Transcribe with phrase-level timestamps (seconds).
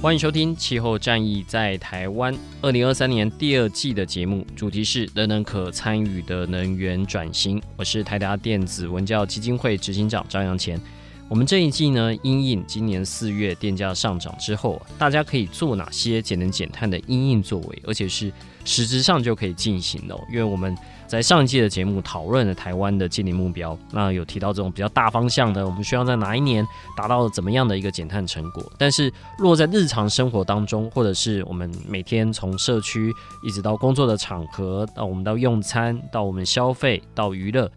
[0.00, 2.32] 欢迎收听《气候战役在台湾》
[2.62, 7.60] 二零二三年第二季的节目，主题是“人人可参与的能源转型”。
[7.76, 10.80] 我是台达电子文教基金会执行长张扬前。
[11.28, 18.32] 我们这一季呢，因应今年四月电价上涨之后，大家可以做哪些节能减碳的因应作为，而且是
[18.64, 20.18] 实质上就可以进行的。
[20.30, 20.74] 因为我们
[21.06, 28.64] 在上一季的节目讨论了台湾的净零目标，那有提到这种比较大方向的，我们需要在哪一年达到怎么样的一个减碳成果。
[28.78, 33.12] 但是落在日常生活当中，或者是我们每天从社区
[33.44, 37.70] 一直到工作的场合，到我们到用餐，到我们消费，到娱乐。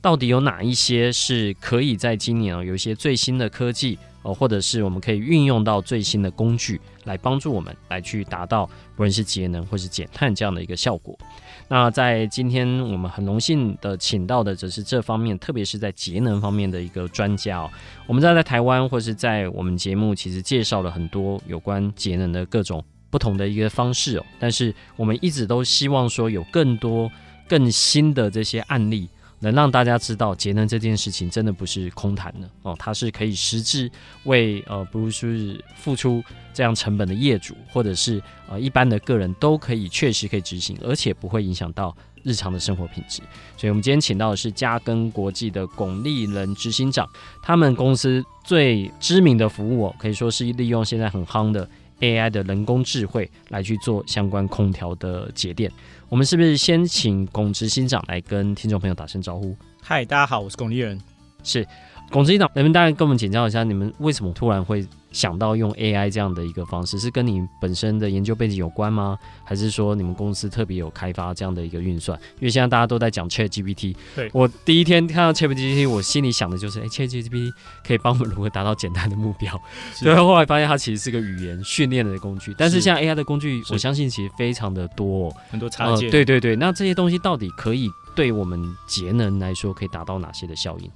[0.00, 11.18] 到底有哪一些是可以在今年啊，有一些最新的科技哦，或者是我们可以运用到最新的工具来帮助我们来去达到不论是节能或是减碳这样的一个效果。
[11.66, 17.70] 那在今天我们很荣幸的请到的则是这方面，特别是在节能方面的一个专家哦。
[18.06, 27.10] 我们知道在台湾或是在我们节目其实介绍了很多有关节能的各种不同的一个方式哦，但是我们一直都希望说有更多
[27.48, 29.08] 更新的这些案例。
[29.40, 33.90] 能让大家知道节能这件事情真的不是空谈的哦，它是可以实质
[34.24, 36.22] 为呃，不是付出
[36.52, 43.22] 这样成本的业主，或者是呃一般的个人都可以确实可以执行，而且不会影响到日常的生活品质。
[43.56, 47.08] 所以，我们今天请到的是嘉庚国际的巩立人执行长，
[47.40, 51.68] 他们公司最知名的服务哦可以说是利用现在很夯的
[52.00, 55.70] AI 的人工智慧来去做相关空调的节电。
[56.08, 59.54] 我们是不是先请龚执行长来跟听众朋友打声招呼？
[59.82, 61.00] 嗨，大家好，我是龚立人。
[61.44, 61.66] 是
[62.10, 66.98] 龚执行长，能不能大概跟我们请教一下，你们为什么突然会想到用 AI 这样的一个方式？
[66.98, 69.18] 是跟你本身的研究背景有关吗？
[69.44, 72.18] 还是说你们公司特别有开发这样的一个运算？
[72.36, 77.50] 因为现在大家都在讲 ChatGPT，对，我第一天看到 ChatGPT，我心里想的就是，哎，ChatGPT
[77.86, 79.60] 可以帮我们如何达到简单的目标？
[79.92, 82.54] 所以后来发现它其实是个语言训练的工具。
[82.56, 86.10] 但是像 AI 的工具，我相信其实非常的多，很多插件、呃。
[86.10, 90.90] 对对对，那这些东西到底可以对我们节能来说，可以达到哪些的效应？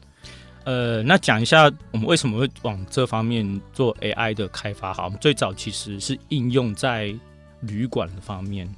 [0.65, 4.95] 呃，那讲一下我们为什么会往这方面做 AI 的开发。
[4.95, 7.15] 好，我们最早其实是应用在
[7.61, 8.73] 旅馆的方面，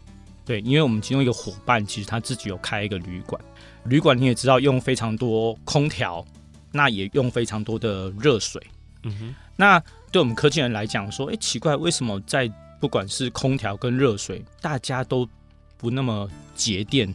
[0.44, 3.40] 对，因为我们其中一个伙伴其实他自己有开一个旅馆，
[3.84, 6.24] 旅馆你也知道用非常多空调，
[6.72, 8.62] 那也用非常多的热水。
[9.02, 9.78] 嗯哼，那
[10.10, 12.50] 对我们科技人来讲说，哎，奇怪，为什么在
[12.80, 15.28] 不管是空调跟热水，大家都
[15.76, 17.14] 不那么节电？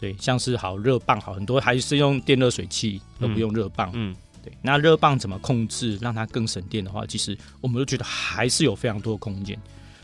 [0.00, 3.90] 对，像是好热棒好，很多还是用电热水器，而不用热棒。
[3.92, 4.50] 嗯，对。
[4.62, 9.58] 那热棒怎么控制让它更省电的话，其实我们都觉得还是有非常多的空间。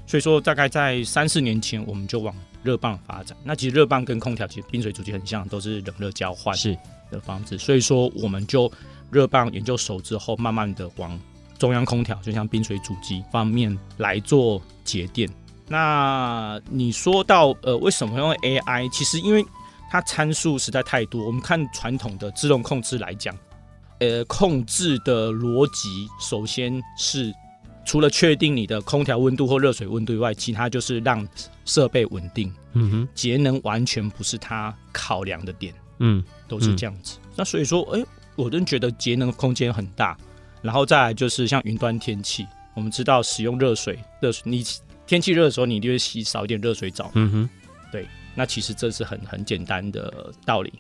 [0.07, 3.35] 所以说，大概在三四年前，我们就往热棒发展。
[3.43, 6.77] 那其实热棒跟空调其实冰水主机很像，都是冷热交换是
[7.11, 7.57] 的方式。
[7.57, 8.71] 所以说，我们就
[9.11, 11.19] 热棒研究熟之后，慢慢的往
[11.59, 15.27] 中央空调，就像冰水主机方面来做节电。
[15.69, 18.89] 那你说到呃，为什么用 AI？
[18.93, 19.45] 其实因为
[19.91, 21.25] 它参数实在太多。
[21.25, 23.37] 我们看传统的自动控制来讲，
[24.01, 27.33] 呃，控制的逻辑首先是
[27.85, 31.27] 除了确定你的空调温度或热水温度以外，其他就是让
[31.65, 32.53] 设备稳定。
[32.73, 35.73] 嗯哼，节能完全不是它考量的点。
[35.99, 37.19] 嗯，都是这样子。
[37.23, 40.17] 嗯、那所以说，哎、欸，我真觉得节能空间很大。
[40.61, 42.45] 然后再来就是像云端天气，
[42.75, 44.63] 我们知道使用热水，热水你
[45.07, 47.11] 天气热的时候，你就会洗少一点热水澡。
[47.15, 47.51] 嗯哼，
[47.93, 48.07] 对。
[48.37, 50.73] 那其实这是很很简单的道理，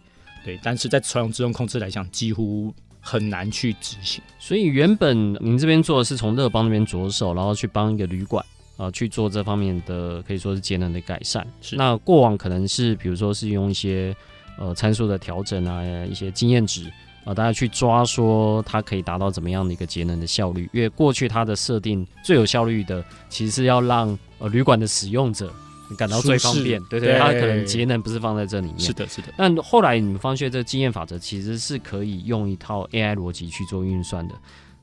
[0.44, 4.22] 对，但是在传统自动控制来讲，几乎很难去执行。
[4.38, 8.44] 所以原本您这边做的是从乐邦那边着手，然后去帮一个旅馆
[8.76, 11.46] 啊、呃、去做这方面的可以说是节能的改善。
[11.60, 11.76] 是。
[11.76, 14.14] 那过往可能是比如说是用一些
[14.58, 16.92] 呃参数的调整啊，一些经验值
[17.24, 20.68] 啊，大家去抓说它可以达到怎么样的一个节能的效率？
[20.72, 25.52] 因为过去它的设定最有效率的，其实是要让呃旅馆的使用者
[25.96, 28.80] 感到最方便，对对，它可能节能不是放在这里面。
[28.80, 29.28] 是的，是的。
[29.36, 34.34] 那后来你们发现这个经验法则其实是可以用一套 AI 逻辑去做运算的，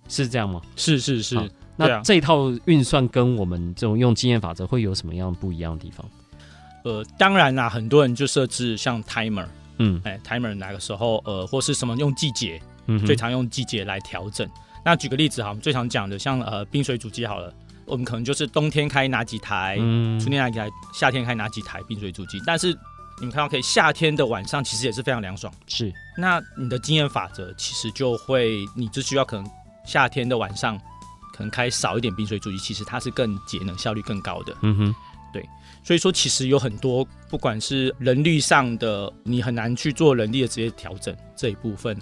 [0.07, 0.61] 是这样吗？
[0.75, 1.37] 是是是。
[1.75, 6.05] 那这套运算跟我们这种用经验法则会有什么样不一样的地方？
[6.83, 9.47] 呃，当然啦，很多人就设置像 timer，
[9.79, 14.47] 嗯，哎，timer 哪个时候，呃，或是什么用季节，嗯，最常用季节来调整。
[14.85, 17.51] 那举个例子哈，我们最常讲的像呃冰水主机好了，
[17.85, 22.41] 我们可能就是冬天开哪几台，嗯，春天哪几台，夏天开哪几台冰水主机。
[22.45, 22.67] 但是
[23.19, 25.91] 你们看到可以夏天的晚上其实也是非常凉爽，是。
[26.17, 29.45] 那你的经验法则其实就会，你只需要可能
[29.85, 30.79] 夏天的晚上。
[31.35, 34.55] 可能开少一点冰水主机，其实它是更节能、效率更高的。
[34.61, 34.95] 嗯哼，
[35.33, 35.43] 对，
[35.83, 41.97] 所以说其实有很多，不管是人力上的，你很难去做人力的直接调整这一部分。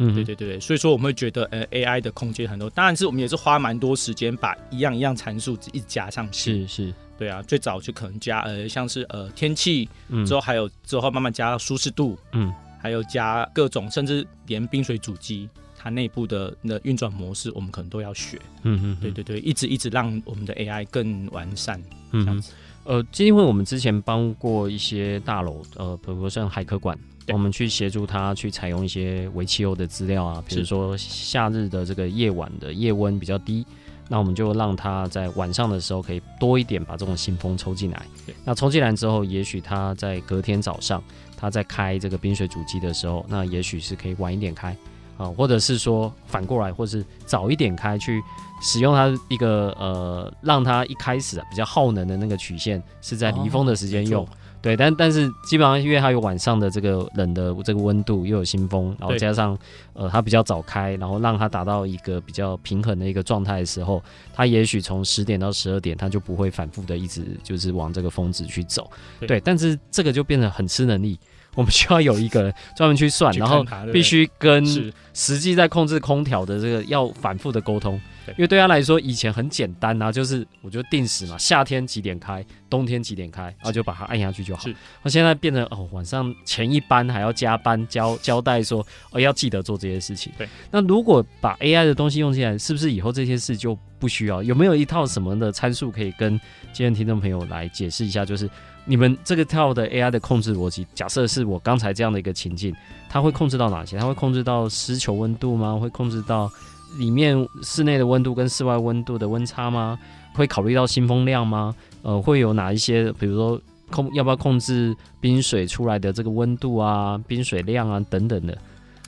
[0.00, 2.68] 嗯，对对对对，所以说我们会觉得，呃，AI 的空间很多。
[2.70, 6.66] 当然是我们也是花蛮多时间把一样一样参数一直加上去。
[6.66, 9.88] 是是，对啊，最早就可能加呃，像是呃天气，
[10.26, 15.48] 之后还有之后慢慢加舒适度，嗯，还有加各种，甚至连冰水主机。
[15.82, 18.38] 它内部的那运转模式，我们可能都要学。
[18.64, 21.82] 嗯嗯，对对对，一直一直让我们的 AI 更完善。
[22.10, 22.52] 嗯，这样子。
[22.84, 33.64] 呃，基金会我们之前帮过一些大楼，呃，比如说像海科馆，我们去协助他去采用一些为气候的资料啊，比如说夏日的这个夜晚的夜温比较低，
[34.08, 38.02] 那我们就让他在晚上的时候可以多一点把这种新风抽进来。
[38.44, 41.02] 那抽进来之后，也许他在隔天早上
[41.36, 44.76] 他在开这个冰水主机的时候，那也许是可以晚一点开。
[45.16, 48.22] 啊，或者是说反过来，或是早一点开去
[48.62, 54.28] 使用它一个呃，让它一开始比较耗能的那个曲线是在离峰的时间用，哦、
[54.62, 59.58] 对，但但是基本上因为它有晚上的这个冷的这个温度，又有新风，然后加上
[59.94, 64.02] 呃它比较早开，然后让它达到一个比较平衡的一个状态的时候，
[64.34, 71.18] 它也许从十点到十二点，它就不会反复的一直就是往这个峰值去走，对，对，但是这个就变得很吃能力。
[71.56, 74.64] 我们需要有一个人 专门去算，然后必须跟
[75.12, 78.00] 实际在控制空调的这个要反复的沟通，
[78.30, 84.64] 因为对他来说以前很简单啊，就是我就定时嘛，夏天几点开，冬天几点开，然后就把它按下去就好。
[85.02, 90.32] 那现在变成哦，晚上前一班还要加班交交代说哦要记得做这些事情。
[90.38, 94.42] 对，那如果把 AI 的东西用进来，是不是以后这些事就不需要？
[94.42, 96.38] 有没有一套什么的参数可以跟
[96.72, 98.24] 今天听众朋友来解释一下？
[98.24, 98.48] 就是。
[98.86, 102.74] 你们这个套的 AI 的控制逻辑，假设是我刚才这样的一个情境，
[103.10, 103.98] 它会控制到哪些？
[103.98, 105.78] 它会控制到湿球温度吗？
[105.78, 106.50] 会控制到
[106.98, 109.98] 里面室内的温度跟室外温度的温差吗？
[110.34, 111.74] 会考虑到新风量吗？
[112.02, 113.12] 呃，会有哪一些？
[113.12, 113.60] 比如说
[113.90, 118.56] 控要不要控制冰水出来的这个温度啊、冰水量啊等等的？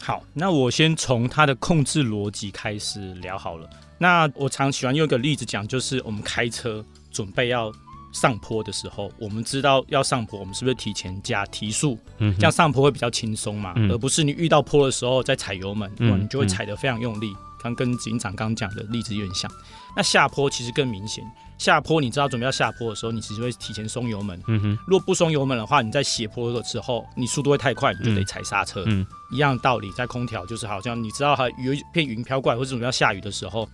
[0.01, 3.69] 好，那我先从它的控制逻辑开始聊好了。
[3.99, 7.73] 那我常喜欢用一个例子讲，就是我们开车准备要。
[8.13, 11.97] 上坡的时候，我们知道要上坡，我们是不是提前加提速？
[12.19, 17.35] 嗯，这样上坡会比较轻松嘛，嗯，而不是你遇到坡的时候再踩油门，嗯，你就会踩得非常用力。
[17.75, 19.51] 跟执行长刚讲的例子有点像。
[19.95, 21.23] 那下坡其实更明显，
[21.59, 24.41] 下坡你知道准备要下坡的时候，你其实会提前松油门。
[24.47, 28.85] 嗯哼，如果不松油门的话，你在斜坡的时候，你速度会太快，你就得踩刹车。
[28.87, 33.69] 嗯，一样的道理，在空调就是好像你知道它有一片云飘过来，或者准备要下雨的时候，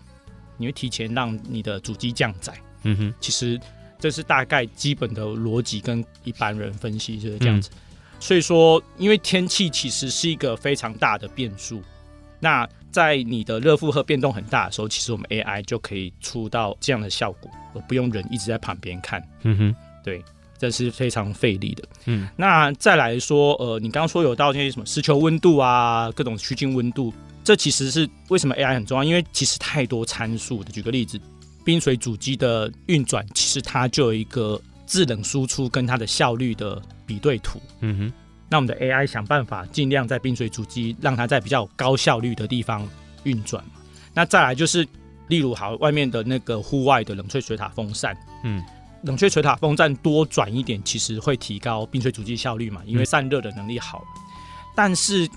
[0.56, 2.52] 你会提前让你的主机降载。
[2.82, 3.60] 嗯哼，其实。
[4.00, 7.68] 这是大概基本的逻辑，跟一般人分析就是这样子。
[7.72, 7.78] 嗯、
[8.20, 11.82] 所以说，因为天气其实是一个非常大的变数，
[12.38, 19.22] 那在你的热负荷变动很大的时候，其实我们 AI 就可以出到这样的效果，而不用人一直在旁边看。
[19.42, 20.22] 嗯哼，对，
[20.58, 21.84] 这是非常费力的。
[22.06, 27.12] 嗯，那再来说，呃，你刚刚说有到那些什么实球温度啊，各种趋近温度，
[27.44, 29.04] 这其实是为什么 AI 很重要？
[29.04, 30.70] 因为其实太多参数的。
[30.70, 31.20] 举个例子。
[31.64, 37.60] 冰水主机的运转，其实它就有一个制冷输出跟它的效率的比对图。
[37.80, 38.12] 嗯哼，
[38.48, 42.88] 那我们的 AI 想办法尽量在冰水主机让它在比较高效率的地方
[43.24, 43.80] 运转嘛。
[44.14, 44.86] 那再来就是，
[45.28, 48.64] 例如好外面的那个户外的冷却水塔风扇，嗯，
[49.02, 54.02] 冷却水塔风扇多转一点，其实会提高冰水主机效率嘛，因为散热的能力好。
[54.04, 54.22] 嗯、
[54.74, 55.28] 但是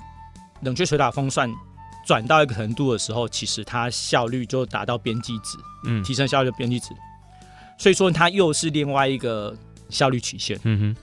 [0.61, 1.51] 冷却水塔风扇。
[2.03, 6.87] 转到一个程度的时候，其实它效率就达到边际值，嗯，提升效率的边际值，
[7.77, 9.55] 所以说它又是另外一个
[9.87, 10.95] 效率曲线，嗯哼。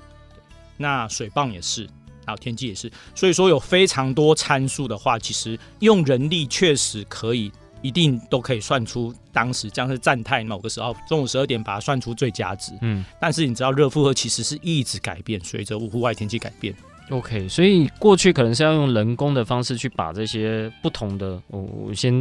[0.77, 1.89] 那水泵也是，
[2.29, 13.03] 还有天气也是，所以说有非常多参数的话，其实用人力确实可以，一定都可以算出当时这样是站态某个时候中午十二点把它算出最佳值，嗯。
[13.19, 16.75] 但是你知道热负荷其实是一直改变，随着户外天气改变。
[17.11, 22.15] OK，所以过去可能是要用人工的方式去把这些不同的，我我先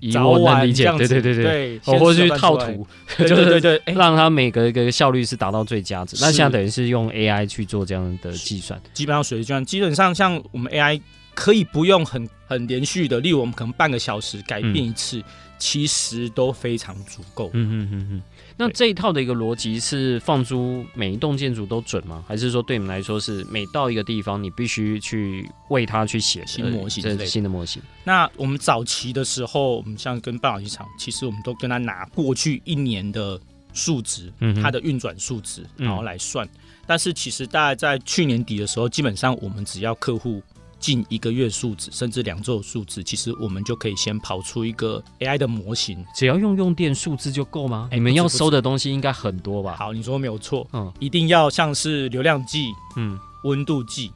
[0.00, 2.86] 以我能理解，对对对对对，或者去套图，
[3.18, 6.16] 就是对对对，让它每个一个效率是达到最佳值。
[6.20, 11.00] 那现在等于是用 AI 去做这样的计算，基本上随机计算，基本上像我们 AI
[11.34, 15.22] 可以不用很很连续的，例如我们可能半个小时改变一次，
[15.58, 17.50] 其实都非常足够。
[17.54, 18.22] 嗯嗯嗯嗯。
[18.58, 22.24] 那这一套的一个逻辑是放租每一栋建筑都准吗？
[22.26, 27.02] 还是说对你们来说是每到一个地方你必须去为它去写新模型？
[27.02, 27.80] 这是新的模型。
[28.02, 33.40] 那我们早期的时候，我们像跟半导体厂，其实我们都跟他拿过去一年的
[33.72, 36.46] 数值，嗯，它的运转数值，然后来算。
[36.84, 40.42] 但是其实大概在去年底的时候，基本上我们只要客户。
[40.78, 46.04] 近一个月数字，甚至两周的数字，其实我们就可以先跑出一个 AI 的模型。
[46.14, 47.88] 只要用用电数字就够吗？
[47.92, 49.76] 你们要收的东西应该很多吧？
[49.78, 54.12] 好，你说没有错，嗯，一定要像是流量计，嗯，温度计，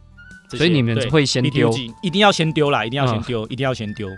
[0.50, 1.70] 所以你们会先丢，
[2.02, 4.08] 一定要先丢啦，一定要先丢，一定要先丢。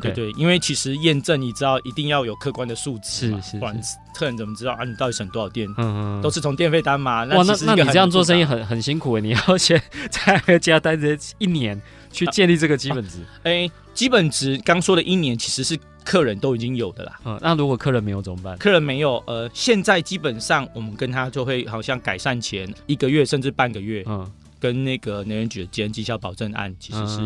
[0.00, 3.80] 对对对，因为其实验证你知道一定要有客观的数字，是是，不然
[4.14, 4.84] 客人怎么知道啊？
[4.84, 5.68] 你到底省多少电？
[5.78, 7.24] 嗯嗯，都是从电费单嘛。
[7.24, 11.80] 哇，那那你这样做生意很很辛苦诶，你要先在家待着一年
[12.12, 13.18] 去建立这个基本值。
[13.42, 17.18] 哎，基本值刚说的一年其实是客人都已经有的啦。
[17.24, 18.56] 嗯，那如果客人没有怎么办？
[18.58, 27.20] 客人没有，呃，现在基本上我们跟他就会好像改善前一个月甚至半个月，嗯，跟那个能源局的节能绩效保证案其实是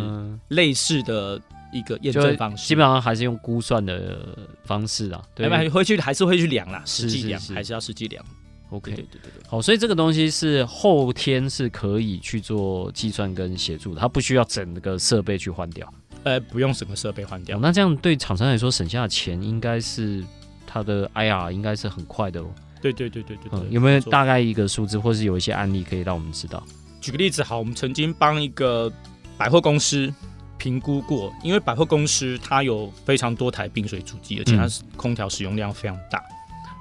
[0.49, 1.41] 类似的。
[1.73, 8.25] 一个验证方式，基本上还是用估算的方式啊，对，回去还是会去量啦，实际量还是要实际量。
[8.71, 15.91] OK，对对对对，好，所以这个东西是后天是可以去做计算跟协助的，它不需要整个设备去换掉，
[16.25, 17.59] 呃，不用整个设备换掉。
[17.59, 20.23] 那这样对厂商来说省下的钱应该是
[20.67, 22.51] 它的 IR 应该是很快的哦。
[22.83, 26.63] 对对对对对，有没有大概一个数字，或是有一些案例可以让我们知道？
[27.01, 28.93] 举个例子，好，我们曾经帮一个
[29.37, 30.13] 百货公司。
[30.59, 36.19] 评估过，因为百货公司它有非常多台冰水主机，而且它是空调使用量非常大。
[36.19, 36.35] 嗯、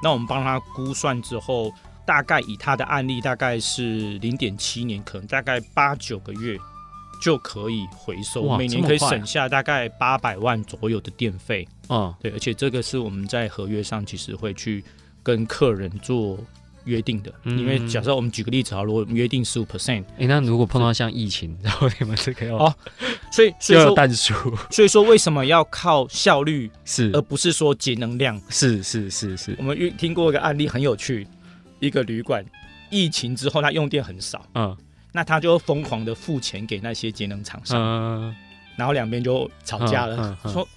[0.03, 1.71] 那我们帮他估算之后，
[2.05, 6.57] 大概以他的案例，大概是零点七年，可能大概八九个月
[7.21, 11.67] 就可以回收，每年可以省下大概八百万左右的电费。
[11.89, 14.83] 嗯，对，而且这个是我们在合约上其实会去
[15.23, 16.37] 跟客人做。
[16.87, 22.73] 约定的，因为假设我们举个例子啊，如果约定十五 percent，哎，那如果碰到像疫情，然后你们这个要哦，
[23.31, 24.33] 所以所以说淡数，
[24.71, 28.41] 所以说为什么要靠效率是，而不是说节能量？
[28.49, 31.27] 是是是是，我们遇听过一个案例很有趣，
[31.79, 32.43] 一个旅馆
[32.89, 34.75] 疫情之后，他用电很少，嗯，
[35.11, 38.35] 那他就疯狂的付钱给那些节能厂商，嗯，
[38.77, 40.67] 然后两边就吵架了，说。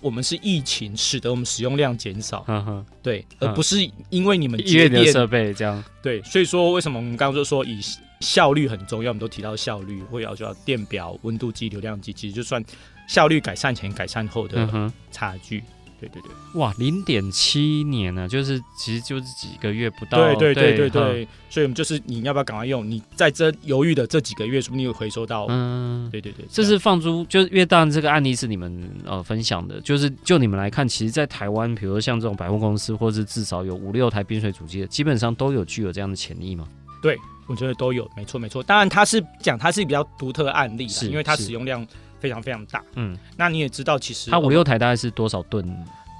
[0.00, 3.78] 我们是疫情使得我们使用量减少，呵呵对，而不是
[4.08, 5.10] 因为你们节电。
[5.12, 7.80] 设备这样，对，所以说为什么我们刚刚就说以
[8.20, 12.62] 效率很重要，我们都提到效率，会要求要电表、温度计、流量计，其实就算
[13.08, 15.64] 效率改善前、改善后的差距。
[16.00, 20.16] 对对对，哇，零点七年呢，就是其实就是几个月不到。
[20.34, 22.88] 对对对对对，所以我们就是你要不要赶快用？
[22.90, 25.46] 你在这犹豫的这几个月，说不定会回收到。
[25.50, 36.66] 嗯，对对对，这是放租，就是因为当然这个案例是你们呃分享的，就是就你们来看，其实，在台湾，比如说像这种百货公司，或是至少有五六台冰水主机的，基本上都有具有这样的潜力吗？
[37.02, 38.62] 对，我觉得都有，没错没错。
[38.62, 41.86] 当然，它是讲它是比较独特的案例，是因为它使用量。
[42.20, 45.66] 非常非常大，嗯，那你也知道，其实它五六台大概是多少吨？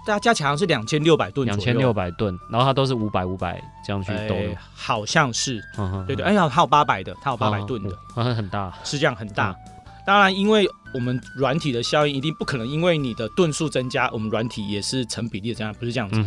[0.06, 4.34] 大家加起来是两千六百吨，两千六百吨，然后它都是五百五百这样去兜，
[4.72, 5.62] 好像是，
[6.06, 9.54] 对对，哎呀，它有八百的，它有八百吨的，很大，是这样很大。
[10.06, 16.24] 当然，因为我们软体的效应一定不可能，因为你的吨数增加，我们软体也是成比例的增加，不是这样子。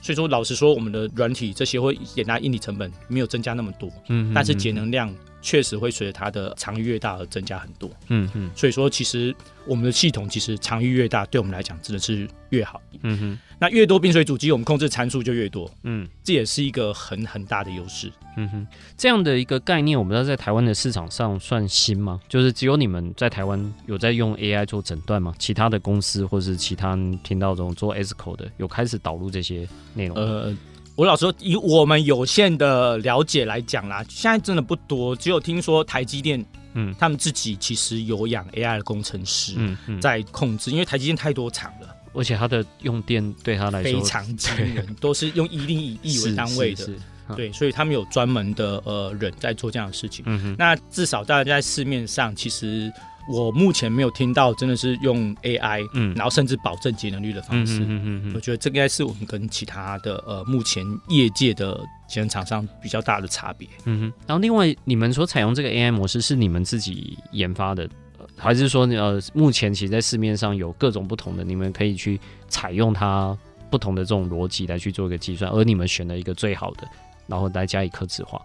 [0.00, 5.12] 所以说，老实说，我们的软体这些会给它硬体成本没有增加那么多，嗯，但是节能量。
[5.46, 9.32] 确实会随着它的长域越大而增加很多，嗯嗯，所以说其实
[9.64, 13.38] 我们的系统其实长域越大，对我们来讲真的是越好，嗯哼。
[13.60, 18.66] 那越多冰水主机，我们控制参数就越多，嗯，这也是一个很很大的优势，嗯哼。
[18.96, 22.20] 这样的一个概念，我们知道在台湾的市场上算新吗？
[22.28, 25.32] 就是只有你们在台湾有在用 AI 做诊断吗？
[25.38, 30.16] 其他的公司或是其他听到这种做 ESCO 的有开始导入这些内容？
[30.16, 30.52] 呃。
[30.96, 46.88] 我老实说，以我们有限的了解来讲啦，现在真的不多，只有听说台积电，嗯，他们自己其实有养 AI 的工程师，嗯嗯，在控制，因为台积电太多厂了，而且它的用电对他来说非常惊人，都是用一定以亿为单位的，
[47.36, 50.24] 对，所以他们有专门的呃人在做这样的事情。
[50.26, 52.90] 嗯哼，那至少大家在市面上，其实
[53.28, 57.80] 我目前没有听到真的是用 AI，嗯然后甚至保证节能率的方式。
[57.80, 63.68] 嗯嗯嗯嗯我觉得这应该是我们跟其他的呃目前业界的节能厂商比较大的差别。
[63.84, 64.12] 嗯哼。
[64.26, 73.36] 然后另外，你们所采用这个 AI 模式是你们自己研发的，呃还是说呃目前其实在市面上有各种不同的，你们可以去采用它
[73.70, 76.86] 不同的这种逻辑来去做一个计算，而你们选了一个最好的，
[77.26, 78.40] 然后来加以客制化。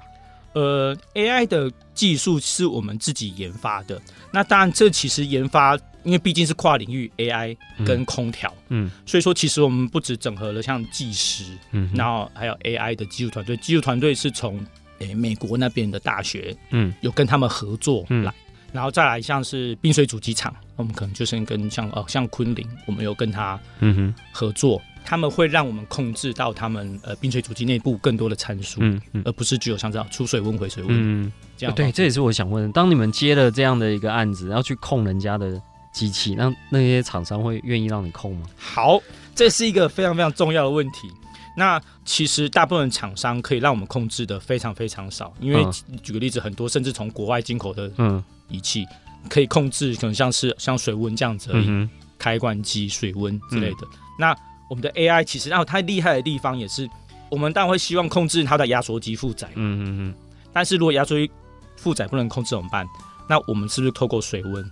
[0.53, 4.01] 呃，AI 的技术是我们自己研发的。
[4.31, 7.55] 那当然，这其实研发，因为毕竟是跨领域 AI
[7.85, 8.89] 跟空调，嗯。
[9.05, 13.55] 所以说其实我们不止整合了像技师，嗯然后还有 AI 的技术团队。
[13.57, 14.59] 技术团队是从
[14.99, 16.93] 诶美国那边的大学嗯。
[17.01, 18.23] 有跟他们合作嗯。
[18.23, 18.33] 来，
[18.73, 24.15] 然后再来像是冰水主机厂，我们可能就是跟像呃像昆凌，我们有跟他嗯哼。
[24.31, 31.75] 合作，他们会让我们控制到他们呃冰水主机内部更多的参数，嗯嗯而不是具有像这样出水温、回水温、嗯，这样。
[31.75, 32.71] 对，这也是我想问的。
[32.71, 38.45] 当你们接了这样的一个案子，然后去控人家的机器，那那些厂商会愿意让你控吗？
[38.57, 38.99] 好，
[39.35, 41.09] 这是一个非常非常重要的问题。
[41.57, 48.85] 那其实大部分厂商可以让我们控制的非常非常少，因为嗯举个例子，很多甚至从国外进口的嗯仪器
[49.29, 53.87] 可以控制，可能像是像水温这样子而已，嗯开关机、水温之类的。
[54.17, 54.33] 那
[54.71, 56.89] 我们的 AI 其实，然后它厉害的地方也是，
[57.29, 60.15] 我们当然会希望控制它的压缩机负载，嗯嗯嗯。
[60.53, 61.29] 但是如果压缩机
[61.75, 62.87] 负载不能控制怎么办？
[63.27, 64.71] 那我们是不是透过水温，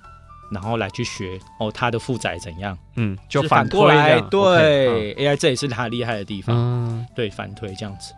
[0.52, 2.78] 然后来去学哦它的负载怎样？
[2.96, 3.82] 嗯，就反推
[4.30, 6.56] 对、AI 这也是它厉害的地方。
[6.56, 8.14] 嗯对，反推这样子，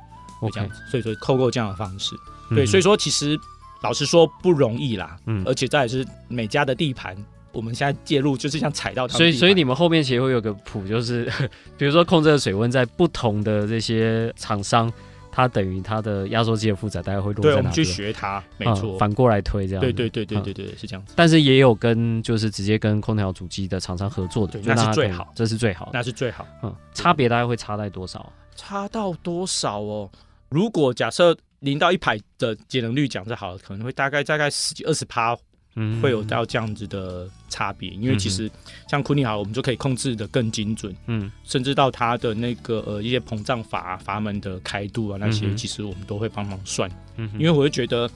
[0.54, 2.16] 这样子，所以说透过这样的方式，
[2.52, 2.58] 嗯。
[2.58, 3.36] 对，所以说其实
[3.82, 5.42] 老实说不容易啦，嗯。
[5.48, 7.18] 而且再也是每家的地盘，
[7.52, 11.26] 我们现在介入就是想踩到他们所以，所以你们后面其实会有个谱，就是
[11.78, 14.92] 比如说控制的水温在不同的这些厂商，
[15.32, 17.62] 它等于它的压缩机的负载大概会落对，在哪里？
[17.62, 19.82] 我们去学它，没嗯错，反过来推这样。
[19.82, 25.90] 对对对对对对，是这样子，但是也有跟就是直接跟空调主机的厂商合作的，那是最好这是最好。
[25.94, 26.46] 那是最好。
[26.64, 28.32] 嗯，差别大概会差在多少？
[28.56, 30.10] 差到多少哦？
[30.50, 35.38] 如果假设零到一百的节能率讲是好了，可能会大概大概十几二十趴
[35.76, 38.50] 嗯，会有到这样子的差别，因为其实
[38.90, 40.96] 像库尼好了，我们就可以控制的更精准。
[41.08, 41.32] 嗯。
[41.44, 48.10] 甚至到它的那个呃一些膨胀阀阀门的开度啊，那些嗯其实我们都会帮忙算，嗯，因为我会觉得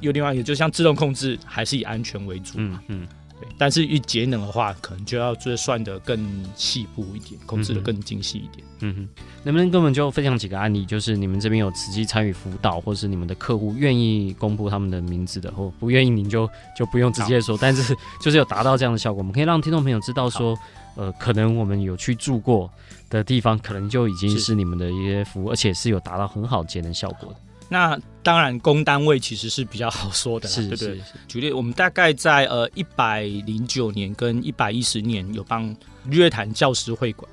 [0.00, 3.08] 有另外一个，就像自动控制还是以安全为主嘛，嗯嗯
[3.42, 3.54] 对。
[3.58, 8.64] 但是一节能的话，可能就要就算的更细部一点，控制的更精细一点。
[8.80, 10.84] 嗯哼，能不能跟我们就分享几个案例？
[10.84, 17.56] 就是你们这边有实际参与辅导，或是你们的客户愿意公布他们的名字的，或不愿意您就就不用直接说。
[17.60, 20.56] 但是就是有达到这样的效果，我们可以让听众朋友知道说，
[20.96, 22.68] 呃，可能我们有去住过
[23.08, 27.36] 的地方，可能就已经是是你们的一些服务，而且是有达到很好节能效果的。
[27.68, 30.96] 那当然，公单位其实是比较好说的啦，是对不对？
[30.98, 35.68] 是是，举例，我们大概在呃一百零九年跟一百一十年有帮
[36.08, 37.30] 日月潭教师会馆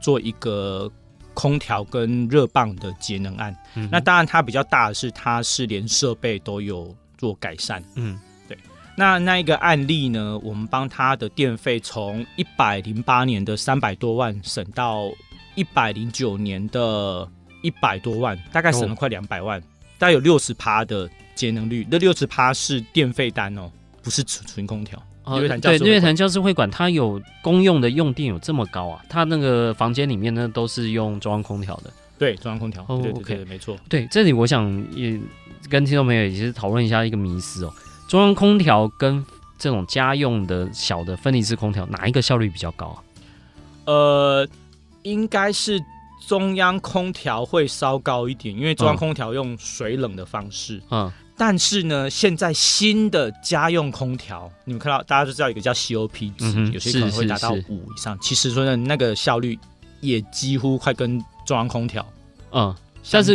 [0.00, 0.90] 做一个
[1.32, 3.56] 空调跟热棒的节能案。
[3.74, 7.82] 嗯那当然，它比较大的是，它是连设备都有做改善。
[7.94, 8.18] 嗯
[8.94, 15.10] 那那一个案例呢，我们帮他的电费从一百零八年的三百多万省到
[15.54, 17.26] 一百零九年的
[17.62, 19.62] 一百多万，大概省了快两百万，
[20.02, 21.86] 大概有六十趴的节能率。
[21.88, 23.70] 那六十趴是电费单哦，
[24.02, 25.00] 不是纯纯空调。
[25.22, 29.00] 哦对日月潭教师会馆，它有公用的用电有这么高啊？
[29.08, 31.92] 它那个房间里面呢都是用中央空调的。
[32.18, 32.84] 对，中央空调。
[32.88, 33.76] 哦对对对，没错。
[33.88, 35.16] 对，这里我想也
[35.70, 37.72] 跟听众朋友也是讨论一下一个迷思哦。
[38.08, 39.24] 中央空调跟
[39.56, 42.98] 这种家用的小的分离式空调，哪一个效率比较高啊？
[43.84, 44.48] 呃，
[45.04, 45.80] 应该是
[46.26, 50.80] 中央空调会稍高一点，因为中央空调用水冷的方式。
[50.90, 58.16] 嗯但是呢，现在新的家用空调，你们看到大家都知道有一个叫 COP 值，嗯有些可能会达到五以上。
[58.20, 59.58] 其实说呢，那个效率
[60.00, 62.06] 也几乎快跟中央空调
[62.52, 62.72] 嗯，
[63.10, 63.34] 但是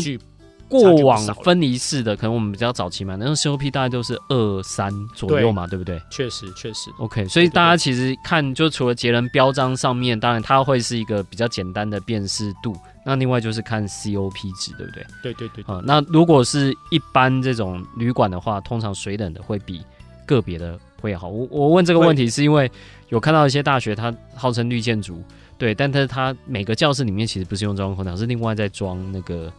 [0.69, 12.75] 过往分离式的，可能我们比较早期嘛，那种 COP 大概都是二三左右嘛，对不对确实确实，？OK，所以大家其实看，就除了节能标章上面，当然它会是一个比较简单的辨识度，
[13.05, 15.05] 那另外就是看 COP 值，对不对？
[15.23, 19.81] 对对对，啊、那如果是一般这种旅馆的话，通常水冷的会比
[20.25, 21.29] 个别的会好。
[21.29, 22.69] 我我问这个问题是因为
[23.09, 25.23] 有看到一些大学，它号称绿建筑，
[25.57, 29.51] 对，但它它每个教室里面其实不是用中央空调，是另外在装那个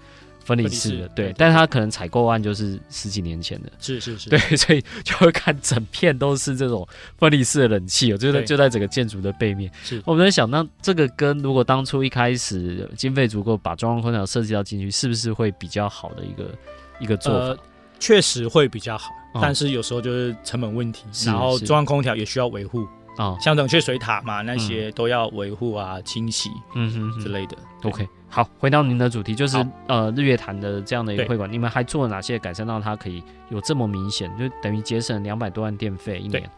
[0.48, 8.46] 分离式的，对但是它可能采购案就是十几年前的，是是是，对， 所以就会看整片都是这种分离式的冷气，我觉得对。
[8.46, 9.70] 就在整个建筑的背面。
[9.84, 10.02] 是。
[10.06, 16.50] 我们在想，那这个跟如果当初一开始经费足够，把中央空调设计到进去，是不是会比较好的一个
[16.98, 17.38] 一个做法？
[17.40, 17.58] 呃，
[18.00, 22.88] 确实会比较好，哦、但是有时候就是成本问题，是然后中央空调也需要维护。
[23.18, 27.20] 啊，像冷却水塔嘛，那些都要维护啊、清洗，嗯哼，哼。
[27.20, 27.56] 之类的。
[27.82, 36.48] OK，好，回到您的主题，就是呃日月潭的这样的一个会馆，你们还做了哪些改善，让它可以有这么明显，就等于节省两百多万电费一年？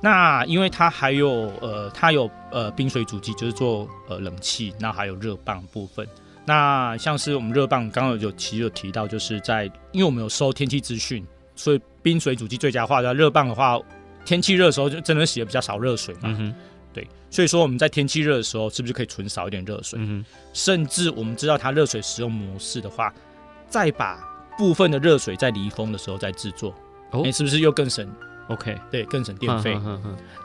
[0.00, 6.06] 那因为它还有呃，它有呃冰水主机，就是做呃冷气，那还有热棒部分。
[6.46, 13.78] 那像是我们热棒，刚刚有其实有提到，就是在因为我们有收天气资讯，所以冰水主机最佳化，那热棒的话。
[14.22, 16.54] 天气热的时候就真的洗的比较少热水嘛，
[16.92, 19.98] 对，所以说我们在天气热的时候是不是可以存少一点热水？
[20.02, 23.12] 嗯、甚至我们知道它热水使用模式的话，
[23.68, 24.18] 再把
[24.58, 26.74] 部分的热水在离峰的时候再制作，
[27.12, 28.06] 哦、欸，是不是又更省
[28.48, 29.78] ？OK，对，更省电费。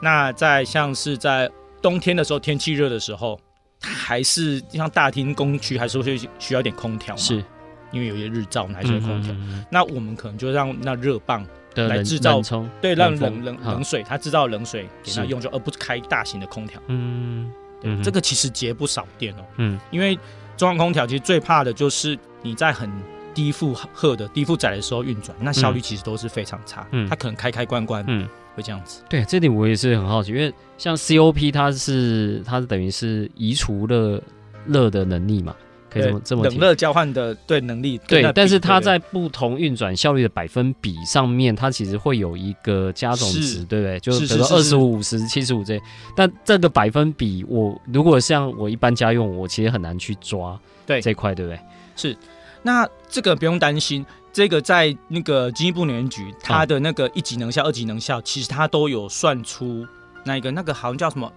[0.00, 1.50] 那在像是在
[1.82, 3.38] 冬天的时候，天气热的时候，
[3.80, 7.20] 还是像大厅工区还是会需要一点空调嘛？
[7.20, 7.44] 是，
[7.90, 9.32] 因为有些日照还是有空调。
[9.32, 11.44] 嗯、哼哼那我们可能就让那热棒。
[11.76, 12.40] 来制造
[12.80, 16.80] 对，让冷冷冷水，它制造冷水给它用，就而不是开大型的空调。
[16.86, 19.44] 嗯，对，这个其实节不少电哦。
[19.56, 20.18] 嗯，因为
[20.56, 22.90] 中央空调其实最怕的就是你在很
[23.34, 26.86] 低负荷的低负载的时候运转，那效率其实都是非常差。
[26.92, 29.02] 嗯，它可能开开关关，嗯，会这样子。
[29.08, 34.22] 对，这点我也是很好奇，因为像 COP 它是它是等于是移除了
[34.66, 35.54] 热的能力嘛。
[36.02, 44.00] 这么这么冷热交换的对能力对，但是它在不同运转效率的百分比上面，它其实会有一个加总值，对不对？
[44.00, 45.80] 就是比如说二十五、五十、七十五这，
[46.14, 51.60] 但这个百分比，我如果像我一般家用，我其实很难去抓对这块，对不对？
[51.96, 52.16] 是，
[52.62, 59.86] 那这个不用担心，这个在那个经济部能源局，它的那个一级能效、二级能效，其实它都有算出
[60.24, 61.32] 那个那个好像叫什么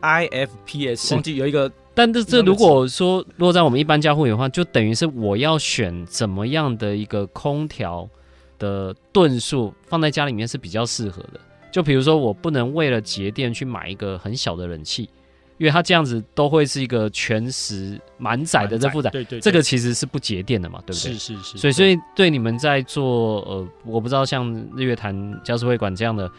[0.00, 1.70] IFPS，忘记有一个。
[1.98, 8.08] 但这这如果说落在我们一般家户的话，就等于是我要选怎么样的一个空调
[8.56, 11.40] 的吨数放在家里面是比较适合的。
[11.72, 15.10] 就比如说，我不能为了节电去买一个很小的冷气，
[15.56, 21.12] 因为它这样子都会是一个全时满载的这负载，对对，这个其实是不节电的嘛，对不对？
[21.12, 21.58] 是是是。
[21.58, 26.30] 所以所以对你们在做呃，我不知道像日月潭家事会馆这样的。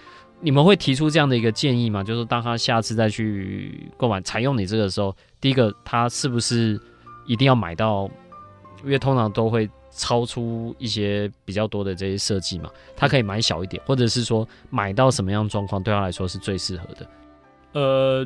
[0.41, 2.03] 你们会提出这样的一个建议吗？
[2.03, 6.79] 就是当他下次再去购买采用你这个的时候，第一个他是不是
[7.25, 8.09] 一定要买到？
[8.81, 17.09] 因为通常都会超出一些比较多的这些设计嘛，他可以买小一点，或者是说买到什么样状况对他来说是最适合的？
[17.73, 18.25] 呃，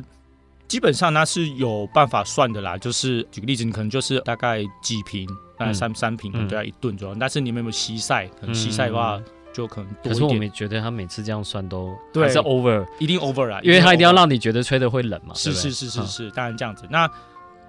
[0.68, 2.78] 基本上那是有办法算的啦。
[2.78, 7.14] 就是举个例子，你可能就是大概几瓶，大概三、嗯、三瓶，可能都要一吨左右。
[7.16, 8.28] 嗯、但是你们有没有西晒？
[8.40, 9.16] 可能西晒的话。
[9.16, 9.24] 嗯
[9.54, 15.32] 就可能多，可是我们觉得他每次这样算都还是 over，一定 over 啊，因为他一定要让你觉得吹的会冷嘛。
[15.34, 16.84] 是是是是是，当然这样子。
[16.90, 17.08] 那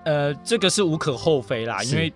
[0.03, 2.11] 呃，这个是无可厚非啦，因为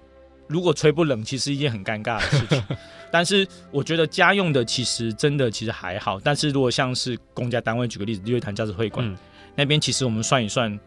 [0.47, 2.63] 如果吹不冷，其实一件很尴尬的事情。
[3.11, 9.15] 但是我觉得家用的其实真的其实还好，但是如果像是公家单位，举个例子，日月潭家事会馆
[9.55, 10.79] 那边，其实我们算一算，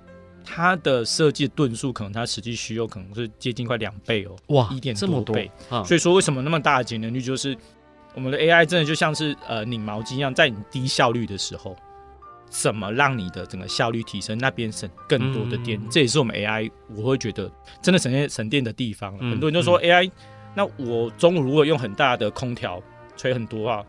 [0.45, 5.49] 它的设计吨数可能它实际需要可能是接近快两倍哦，哇，一点这么多倍。
[5.85, 7.57] 所以说为什么那么大的节能率就是？
[8.15, 11.77] 我们的 AI 真的就像是呃拧毛巾一样，在你低效率的时候，
[12.49, 19.17] 怎么让你的整个效率提升，那边省更多的电，嗯、这也是我们 AI 我会觉得真的省电省电的地方。
[19.21, 20.13] 嗯、很多人就说 AI，、嗯、
[20.55, 22.83] 那我中午如果用很大的空调
[23.17, 23.85] 吹很多啊，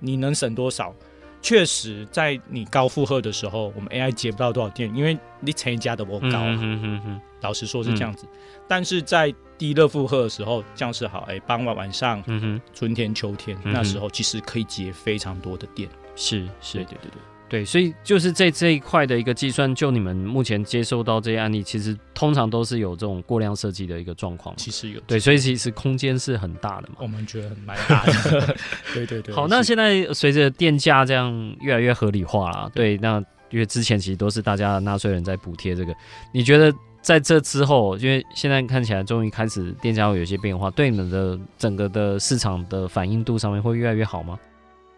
[0.00, 0.94] 你能省多少？
[1.42, 6.46] 确实，在你高负荷的时候，我们 AI 接不到多少电，因为你成家的我高、啊。
[6.46, 11.20] 嗯嗯嗯嗯、老实说是这样子，嗯、但是在低热负荷的时候，这样是好。
[11.28, 15.88] 哎、欸，傍晚晚上，嗯哼，春天秋天、嗯、那时候，其实可以节非常多的电。
[16.14, 17.20] 是是，对对对对。
[17.50, 24.54] 对，所以就是在这一块的一个计算，就你们目前接收到这些案例，其实通常都是有这种过量设计的一个状况。
[24.56, 26.94] 其实有，对，所以其实空间是很大的嘛。
[27.00, 28.56] 我们觉得很蛮大的。
[28.94, 29.34] 对对对。
[29.34, 35.92] 好，那现在随着电价这样越来越合理化了，对，那因为之前其实都是大家纳税人在补贴这个，
[36.32, 44.38] 你觉得在这之后，因为现在看起来终于开始电价会有一些变化，对你们的整个的市场的反应度上面会越来越好吗？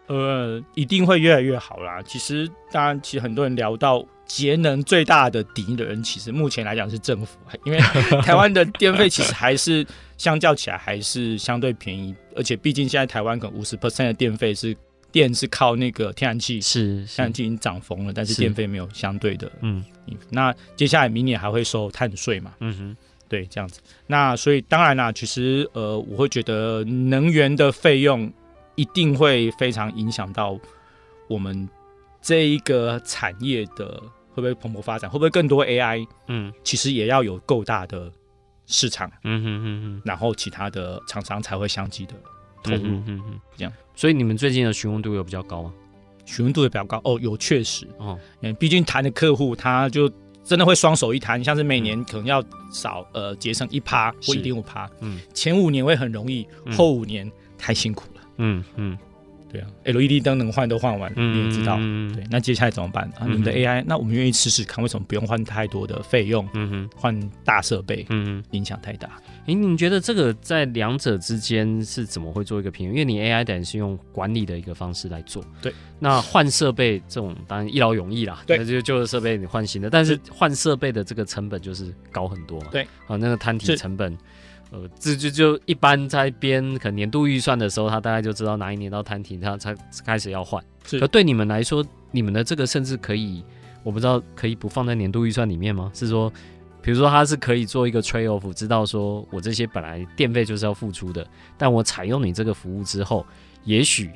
[0.07, 2.01] 呃，一定会越来越好啦。
[2.03, 7.79] 其实，当然，其实很多人聊到节能最大的敌人，其实目前来讲是政府，因为
[8.21, 9.85] 台湾的电费其实还是
[10.17, 14.75] 相较起来还是相对便宜，而且毕竟现在台湾可能五十 percent 的电费是
[15.11, 19.83] 电是靠那个天然气，是，是天然气已经涨疯了，但是电费没有相对的，嗯，
[20.29, 22.53] 那接下来明年还会收碳税嘛？
[22.59, 22.97] 嗯哼，
[23.29, 23.79] 对，这样子。
[24.07, 28.31] 那所以当然啦，其实呃，我会觉得能源的费用。
[28.75, 30.57] 一定会非常影响到
[31.27, 31.67] 我们
[32.21, 34.01] 这一个产业的
[34.33, 36.07] 会不会蓬勃发展，会不会更多 AI？
[36.27, 38.11] 嗯，其实也要有够大的
[38.65, 42.13] 市场，嗯哼哼哼，然后其他的厂商才会相继的
[42.63, 43.73] 投入，嗯嗯嗯，这样。
[43.95, 45.73] 所以你们最近的询问度有比较高吗？
[46.25, 47.87] 询问度也比较高哦，有确实。
[47.97, 50.09] 哦，嗯，毕竟谈的客户他就
[50.43, 58.05] 真的会双手一摊，像是每年可能要少呃节省一趴或一点五趴，嗯，前五年会很容易，后五年太辛苦。
[58.12, 58.97] 了，嗯嗯。
[59.51, 61.77] 对啊，LED 灯能换都换完，嗯、你也知道。
[62.15, 63.03] 对，那接下来怎么办？
[63.19, 66.49] 啊，你们的 AI，那我们愿意试试看，为什么不用换太多的费用？
[66.55, 69.09] 嗯哼，换大设备，嗯哼，影响太大。
[69.45, 72.97] 哎，你觉得这个在两者之间是怎么会做一个平衡？
[72.97, 75.71] 因为你 AI 等于是用管理的一个方式来做，对。
[75.99, 82.81] 那换设备这种当然一劳永逸啦，对，就旧的设备你换新的，但是换设备的这个成本就是高很多嘛，对。
[83.05, 84.17] 啊，那个摊体成本。
[84.73, 90.63] 呃，这就就一般在编可能年度预算的时候，他大概就知道哪一年到摊停，他才开始要换。
[90.83, 93.45] 是，可对你们来说，你们的这个甚至可以，
[93.83, 95.91] 我不知道可以不放在年度预算里面吗？
[95.93, 96.27] 是说，
[96.81, 101.23] 比如说它是可以做一个 trade off，知道说我这些本来电费就是要付出的，
[101.55, 103.23] 但我采用你这个服务之后，
[103.65, 104.09] 也许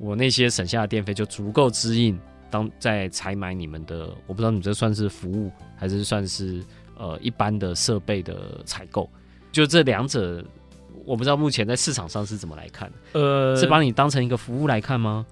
[0.00, 2.18] 我那些省下的电费就足够支应
[2.50, 6.60] 当在采买你们的，我不知道你这算是服务还是算是
[6.98, 9.08] 呃一般的设备的采购。
[9.52, 10.42] 就这两者，
[11.04, 12.90] 我不知道目前在市场上是怎么来看。
[13.12, 15.26] 呃，是把你当成一个服务来看吗？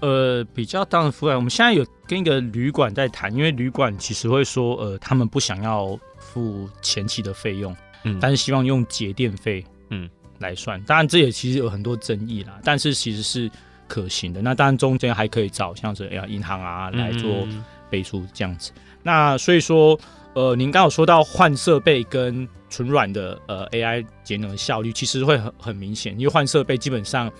[0.00, 1.34] 呃，比较当成服务来。
[1.34, 10.80] 我们现在有跟一个旅馆在谈，因为旅馆其实会说，呃，他们不想要付前期的费用，嗯，但是希望用节电费，嗯，来算。
[10.84, 13.50] 当然，这也其实有很多争议啦，但是其实是
[13.88, 14.40] 可行的。
[14.40, 17.48] 那当然中间还可以找像是哎呀银行啊来做
[17.90, 18.70] 背书这样子。
[19.02, 19.98] 那所以说。
[20.36, 27.32] 呃，您刚有说到换设备跟纯软的呃 AI 节能效率，其实会很很明显，因为换设备基本上，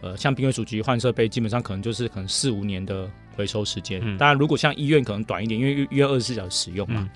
[0.00, 4.00] 呃，像冰柜主机换设备基本上可能就是可能四五年的回收时间。
[4.02, 7.10] 嗯、当然，如果像医院可能短一点，因为医院二十四小时使用嘛，嗯、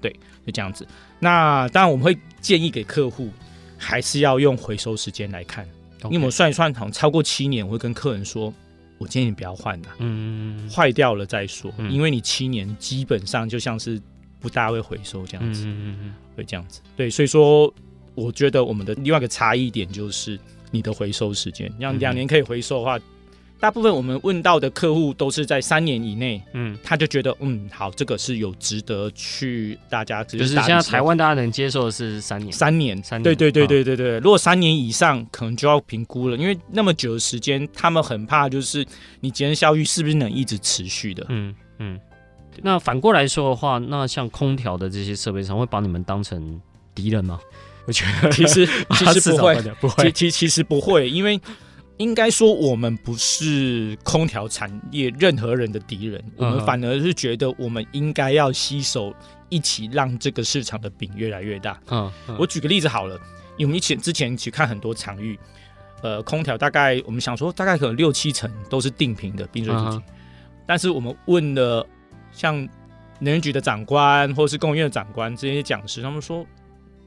[0.00, 0.10] 对，
[0.46, 0.88] 就这样子。
[1.18, 3.28] 那当然我们会建议给客户
[3.76, 5.68] 还是要用回收时间来看
[6.04, 8.50] 因为我们算一算，好像超过七年，我会跟客人说，
[8.96, 14.00] 我建议你不要换的，嗯，坏掉了再说，嗯、因为你七年基本上就像是。
[14.40, 17.72] 不大会回收这样子，嗯嗯嗯，会这样子，对，所以说
[18.14, 20.38] 我觉得我们的另外一个差异点就是
[20.70, 22.98] 你的回收时间，像两年可以回收的话，
[23.60, 38.86] 大部分我们问到的客户都是在三年以内，嗯，他就觉得嗯好，这个是有值得去大家，就是现在台湾大家能接受的是三年，三年，三年，对对对对对对，如果三年以上可能就要评估了，因为那么久的时间，他们很怕就是
[39.20, 42.00] 你节能效益是不是能一直持续的，嗯嗯。
[42.62, 46.60] 那反过来说的话，那像空调的这些设备商会把你们当成
[46.94, 47.40] 敌人吗？
[47.86, 51.40] 我觉得 其实 其实不会，不会，其其实不会，因为
[51.96, 59.14] 应该说我们不是空调产业任何人的敌人，我们反而是觉得我们应该要携手
[59.48, 61.80] 一起让这个市场的饼越来越大。
[61.90, 63.14] 嗯，我举个例子好了，
[63.56, 65.38] 因为我们以前之前去看很多场域，
[66.02, 70.00] 呃，空调大概我们想说大概可能六七成都是定频的冰水主机，
[70.66, 71.86] 但是我们问了。
[72.32, 72.56] 像
[73.18, 76.46] 能源局的长官，或是工研院的长官这些讲师，他们说，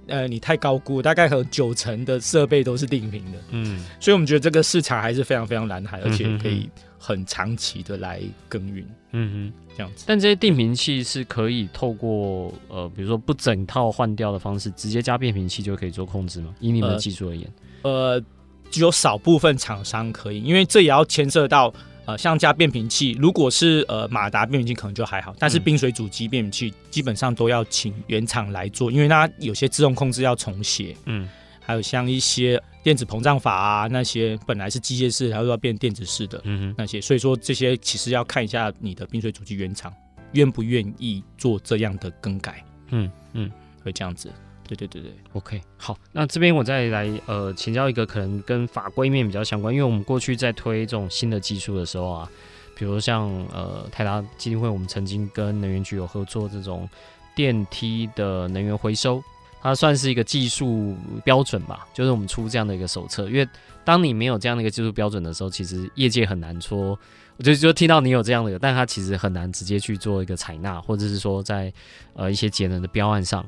[0.08, 10.04] 呃，你太高估，大概有九成的设备都是定频的，嗯，所以我们觉得这个市场还是非常非常蓝海，而且可以很长期的来耕耘，嗯哼，这样子。
[10.06, 16.54] 但这些定频器是可以透过呃，比如说不整套换掉的方式，直接加变频器就可以做控制吗？
[16.60, 17.50] 以你们的技术而言，
[17.82, 18.24] 呃，呃，
[18.70, 21.74] 只有少部分厂商可以，因为这也要牵涉到。
[22.06, 31.30] 呃，像加变频器，如果是呃马达变频器可能就还好，但是冰水主机变频器基本上都要请原厂来做，因为它有些自动控制要重写，嗯，
[31.62, 39.94] 还有像一些电子膨胀阀啊那些本来是机械式，它都要变电子式的，嗯哼，那些，所以说这些其实要看一下你的冰水主机原厂
[40.34, 43.50] 愿不愿意做这样的更改，嗯嗯，
[43.82, 44.30] 会这样子。
[44.66, 52.30] 对对对对，OK，好，那这边我再来呃请教一个可能跟法规面比较相关，因为我们过去在推这种新的技术的时候啊，
[52.76, 56.90] 比如像呃泰达基金会，我们曾经跟能源局有合作这种
[57.36, 59.22] 电梯的能源回收，
[59.62, 60.96] 它算是一个技术
[61.26, 63.48] 标准吧，就是我们出这样的一个手册，因为
[63.84, 66.98] 当你没有这样的一个技术标准的时候，其实业界很难说，
[67.36, 71.72] 我就就听到你有这样的，但它其实很难直接去做一个采纳，或者是说在
[72.14, 73.46] 呃一些节能的标案上。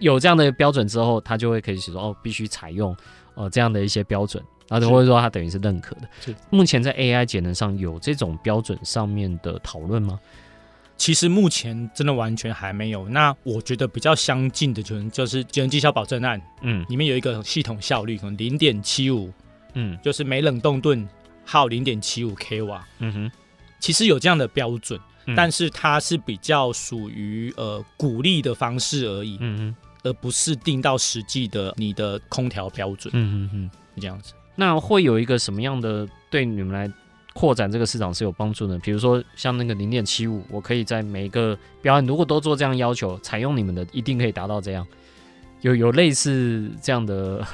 [0.00, 2.96] 有这样的标准之后，他就会可以写说哦，必须采用
[3.34, 6.08] 呃这样的一些标准，然后或者说他等于是认可的。
[6.20, 10.18] 是目前在 AI 节能上有这种标准上面的讨论吗？
[10.96, 13.08] 其实目前真的完全还没有。
[13.08, 19.32] 那我觉得比较相近的，就是就是节能绩效保证案，嗯，里面有一个系统效率可能零点七五，
[19.74, 21.08] 嗯，就是每冷冻吨
[21.44, 23.30] 耗零点七五 k 瓦，嗯哼，
[23.78, 24.98] 其实有这样的标准。
[25.36, 34.32] 但是它是比较属于呃鼓励的方式而已，嗯嗯，而不是定到实际的你的空调标准，嗯嗯嗯，这样子。
[34.54, 36.92] 那会有一个什么样的对你们来
[37.32, 38.78] 扩展这个市场是有帮助的？
[38.80, 44.86] 比如说像那个零点七五，我可以在每一个标案如果都做这样要求，采用你们的一定可以达到这样。
[45.60, 47.46] 有有类似这样的，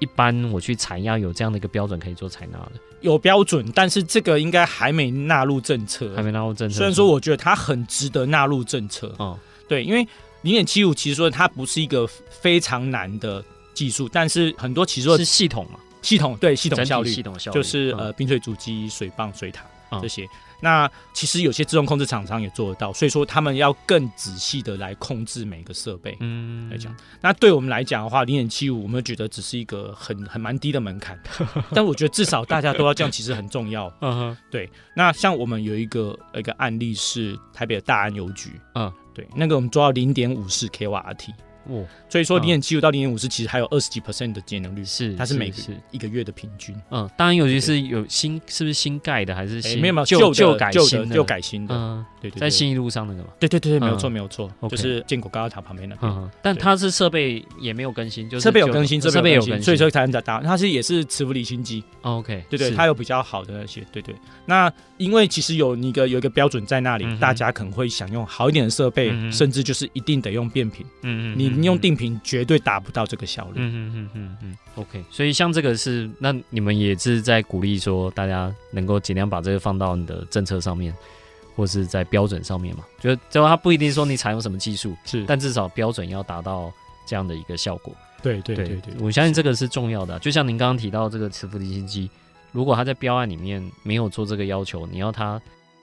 [0.00, 2.72] 一般我去采样有这样的一个标准可以做采纳的。
[3.00, 6.76] 有标准，但是这个应该还没纳入政策，还没纳入政策。
[6.76, 10.06] 虽然说我觉得它很值得纳入政策，哦，对，因为
[10.42, 20.26] 零点七五其实说它不是一个非常难的技术，但是很多其实说是系统嘛，系统对系统效率，系统效率就是、嗯、呃冰水主机、水泵、水塔、嗯、这些。
[20.60, 26.16] 那其实有些自动控制厂商也做得到，所以说他们要更仔细的来控制每个设备。
[26.20, 31.18] 嗯，来讲，那对我们来讲的话，零点七五，我们觉得只是一个很 很蛮低的门槛，
[31.72, 33.92] 但我觉得至少大家都要这样，其实很重要。
[34.00, 34.70] 嗯哼，对。
[34.94, 41.30] 那像我们有一个一个案例是台北的大安邮局，嗯，对，那个我们做到零点五四 kWt。
[41.70, 45.56] 哦，所以说零点七五到零点五是其实还有二十几 percent 的节能率，是它是每个
[45.90, 46.74] 一个月的平均。
[46.90, 49.80] 嗯，当然，尤其是有新是不是新盖的还是新？
[49.80, 51.74] 没有没有旧旧改新的，旧改新的。
[51.74, 53.28] 嗯，对对，在新一路上那个嘛。
[53.38, 56.30] 对对对对，没有错没有错，就是建国高架桥旁边那边。
[56.42, 60.42] 但它是设备也没有更新，就是设备有更新，设备有更新，所以说才能达到。
[60.42, 61.84] 它是也是磁浮离心机。
[62.02, 63.86] OK，对对，它有比较好的那些。
[63.92, 64.14] 对对，
[64.46, 70.84] 那因为其实有一个有一个标准在那里，大家可能会想用好一点的设备，甚至就是一定得用变频。
[71.02, 71.59] 嗯嗯，你。
[71.64, 73.54] 用定频绝对达不到这个效率。
[73.56, 74.56] 嗯嗯嗯嗯嗯。
[74.76, 80.94] OK，所以像这个是，那你们也是在鼓励说，大家能够尽量把这个放到你的政策上面，
[81.56, 82.84] 或是在标准上面嘛？
[83.00, 86.72] 就最后它不一定说你采用什么技术，是，但至少标准要达到
[87.06, 87.94] 这样的一个效果。
[88.22, 90.18] 对对对对，我相信这个是重要的。
[90.18, 92.10] 就像您刚刚提到这个磁浮离心机，
[92.52, 95.40] 如果它在标案里面没有做这个要求，你要它。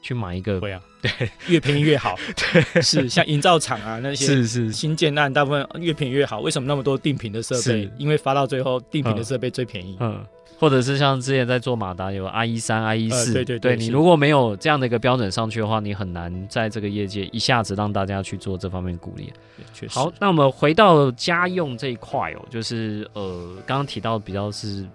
[0.07, 1.11] 去买一个，会啊， 对，
[1.49, 2.15] 越便宜越好，
[2.53, 6.39] 对，是像营造厂啊 那些，是是新建案，大部分越便宜越好。
[6.39, 7.89] 为什么那么多定频的设备？
[7.97, 9.97] 因为发到最后，定频的设备最便宜。
[9.99, 10.23] 嗯，
[10.57, 19.33] 或者是像之前在做马达有 I 一三、I 一四，对对对，你如果没有这样的一个标准上去的话，你很难在这个业界一下子让大家去做这方面鼓励。
[19.73, 19.99] 确实。
[19.99, 24.85] 好，那我们回到家用这一块哦，就是呃，刚刚提到比较是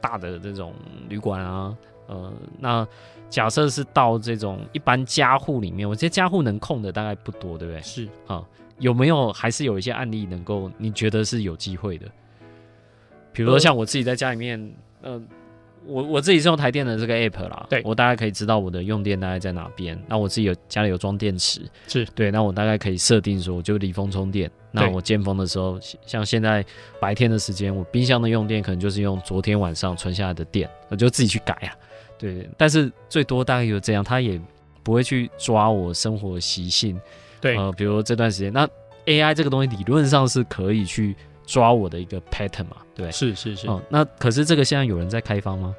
[0.00, 0.72] 大的这种
[1.06, 2.88] 旅馆啊，呃，那。
[3.28, 7.82] 假设是到这种一般家户里面，我觉得家户能控的大概不多，对不对？
[7.82, 8.42] 是啊，
[8.78, 12.06] 有没有还是有一些案例能够你觉得是有机会的？
[13.32, 14.58] 比如说像我自己在家里面，
[15.02, 15.22] 嗯、呃，
[15.86, 19.96] 我我自己是用台电的这个 app 啦，对，我大概可以知道我的用电大概在哪边。
[20.08, 24.50] 那我自己有家里有装电池，是对，那我大概可以设定说，我就离峰充电。
[24.70, 26.64] 那我尖峰的时候，像现在
[27.00, 31.72] 白天的时间，我冰箱的用电可能就是用昨天晚上存下来的电，我就自己去改啊。
[32.18, 34.40] 对，但是最多大概有这样，他也
[34.82, 37.00] 不会去抓我生活习性。
[37.40, 38.68] 对，呃，比如这段时间，那
[39.06, 41.14] AI 这个东西理论上是可以去
[41.46, 42.76] 抓我的一个 pattern 嘛？
[42.94, 43.68] 对，是是是。
[43.68, 45.74] 哦，那可是这个现在有人在开发吗？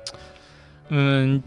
[0.87, 1.43] 嗯，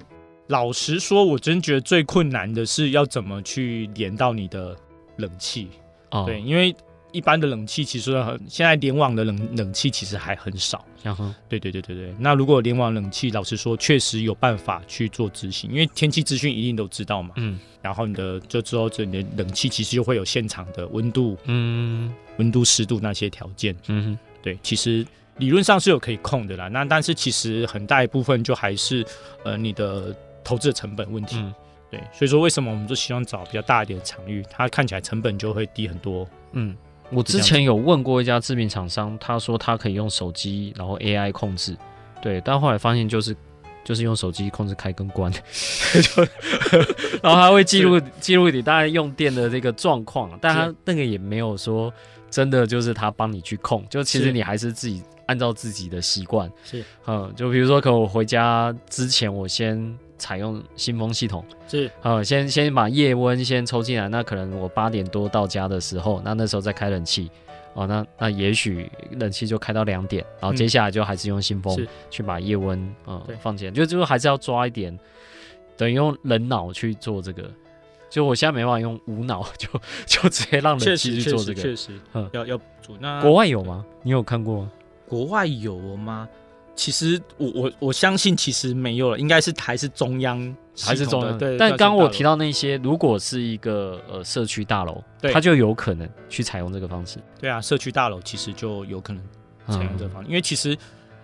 [0.49, 4.77] 老实说，我真觉得最困难的是要怎么去连到你的
[5.17, 5.71] 冷气。
[6.11, 6.75] 哦，对，因为。
[7.13, 10.85] 一般的冷气其实很，现在联网的冷冷气其实还很少。
[11.03, 12.15] 然后，对对对对对。
[12.19, 17.35] 那如果联网冷气，老实说，确实有办法去做执行，因为天气资讯一定都知道嘛。
[17.37, 17.59] 嗯。
[17.81, 23.77] 然后你的就之后，这你的冷气其实就会有现场的温度，嗯，温度、湿度那些条件。
[23.89, 24.19] 嗯哼。
[24.41, 25.05] 对，其实
[25.39, 26.69] 理论上是有可以控的啦。
[26.69, 29.05] 那但是其实很大一部分就还是
[29.45, 31.37] 呃你的投资的成本问题。
[31.39, 31.53] 嗯。
[31.91, 36.27] 对，所以说为什么我们就希望找比较大一点的场域，它看起来成本就会低很多。
[36.53, 36.77] 嗯。
[37.13, 41.77] 我之前有问过一家知名厂商，他说他可以用手机，然后 AI 控制，
[42.21, 43.37] 对，但后来发现就是
[43.85, 46.23] 就是用手机控制开跟关， 就
[47.23, 51.93] 然后他会记录记录你大概用电的这个状况，但他那个也没有说
[52.31, 59.99] 真的就是他帮你去控，就其实你还是自己按照自己的习惯，是，嗯，就比如说可能我回家之前我先。
[60.19, 61.45] 采用新风系统。
[61.67, 67.29] 是，嗯，先先把夜温先抽进来，那可能我八点多到家的时候，那那时候再开冷气，
[67.75, 71.77] 哦，那那也许冷气就开到两点，然后接下来就还是用新风
[72.09, 74.97] 去把夜温嗯放进来，就就还是要抓一点，
[75.77, 77.51] 等于用人脑去做这个，
[78.09, 79.69] 就我现在没办法用无脑， 就
[80.07, 82.65] 就直接让冷气去做这个，确实，嗯，要要补。
[83.01, 83.85] 那国外有吗？
[84.05, 84.71] 你有看过吗？
[85.13, 86.27] 国外有吗？
[86.75, 91.59] 其实我我我相信其实没有了，应该是还是中央还是中央对。
[91.59, 97.19] 但刚刚我提到那些，如果是一个呃社区大楼，它就有可能去采用这个方式。
[97.39, 99.23] 对啊，社区大楼其实就有可能
[99.69, 100.75] 采用这个方式，嗯、因为其实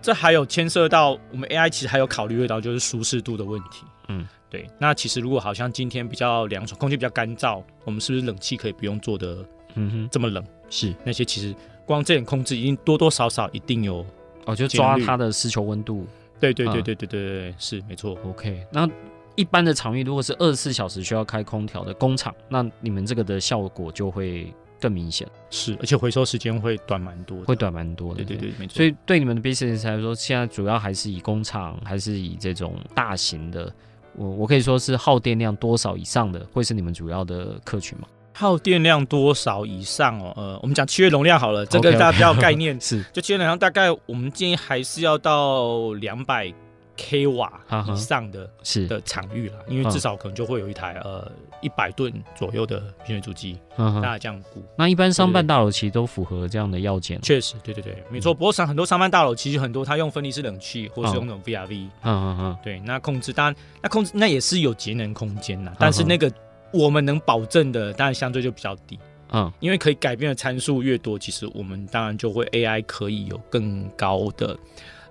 [0.03, 3.85] 这还有牵涉到我们 AI，其实还有考虑到就是舒适度的问题。
[4.09, 4.67] 嗯，对。
[4.77, 10.45] 那其实如果好像今天比较凉爽，空气比较干燥，我们是不是冷气可以不用做的嗯哼这么冷？
[10.69, 11.55] 是那些其实
[11.89, 14.05] 光这点控制，已经多多少少一定有。
[14.45, 16.07] 哦，就抓它的湿球温度，
[16.39, 18.17] 对对对对对对对，是没错。
[18.25, 18.89] OK，那
[19.35, 25.27] 一般的场域如果是二十四小时需要开空调的工厂，那你们这个的效果就会更明显。
[25.51, 28.23] 是，而且回收时间会短蛮多，会短蛮多的。
[28.23, 28.77] 对对对，没错。
[28.77, 33.71] 所以对你们的 business 来说，现在主要还是以工厂，还是以这种大型的，
[34.15, 38.07] 我我可以说是耗电量多少以上的，会是你们主要的客群吗？
[38.33, 40.33] 耗电量多少以上哦？
[40.37, 42.79] 呃，我们讲七月容量好了，这个大家比较概念。
[42.81, 46.53] 是，就七月容量大概我们建议还是要到两百
[46.95, 47.51] k 瓦
[47.87, 51.29] 以上的是的场域啦，因为至少可能就会有一台呃
[51.61, 54.63] 一百吨左右的平水主机，大家这样估。
[54.77, 57.21] 那一般商办大楼其实都符合这样的要件。
[57.21, 58.33] 确实，对对对，没错。
[58.33, 61.87] 不过商很多商办大楼其实很多它用分离式冷气，或是用那种 VRV。
[62.03, 62.57] 嗯嗯嗯。
[62.61, 66.31] 对，那控制当然，那控制那也是有节能空间呐，但是那个。
[66.71, 68.99] 我们能保证的，当然相对就比较低，
[69.31, 74.57] 嗯，因为可以改变的参数越多，其实我们当然就会 AI 可以有更高的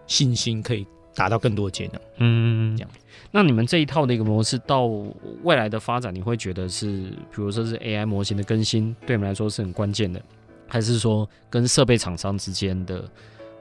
[0.07, 2.91] 信心，可以达到更多节能，嗯，这样。
[3.31, 4.87] 那你们这一套的一个模式到
[5.43, 6.87] 未来的发展，你会觉得是，
[7.31, 10.23] 比如说是 AI 模型的更新，对我们来说是很关键的，
[10.67, 13.05] 还是说跟设备厂商之间的？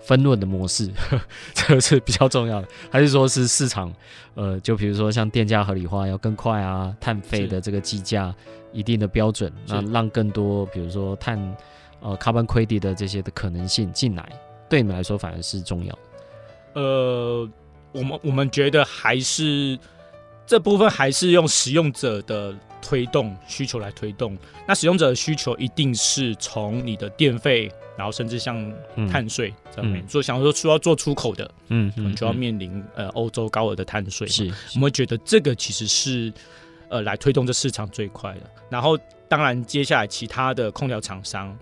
[0.08, 0.89] 分论的模式，
[1.53, 3.93] 这个是比较重要的，还是说是市场？
[4.36, 8.34] 呃，就比如说像电价合理化要更快啊，碳费的这个计价
[8.72, 11.38] 一定的标准，那让更多比如说碳
[11.99, 14.32] 呃 carbon credit 的这些的可能性进来，
[14.70, 15.99] 对你们来说反而是重要。
[16.74, 17.49] 呃，
[17.91, 19.78] 我们我们觉得还是
[20.45, 22.55] 这部分还是用使用者的
[22.88, 27.70] 推动需求来推动，那使用者的需求一定是从你的电费。
[27.98, 28.72] 然后甚至像
[29.10, 34.28] 碳税上面，做想说需要做出口的，嗯，可能就要面临呃欧洲高额的碳税。
[34.28, 36.32] 是，我们会觉得这个其实是
[36.90, 38.42] 呃来推动这市场最快的。
[38.70, 38.96] 然后
[39.28, 41.58] 当然接下来其他的空调厂商，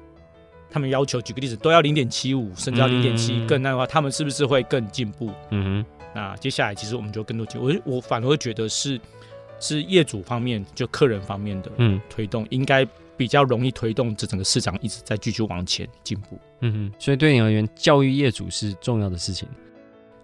[0.70, 5.32] 他们要求举个例子都要零点七五，甚至要零点七更那的话，他们是不是会更进步？
[5.52, 5.86] 嗯哼。
[6.14, 9.00] 那接下来其实我们就更多机会，我我反而会觉得是
[9.60, 12.88] 是业主方面就客人方面的嗯推动应该。
[13.18, 16.38] 比较容易推动这整个市场一直在继续往前进步。
[16.60, 19.48] 嗯哼，所以对你而言，教育业主是重要的事情。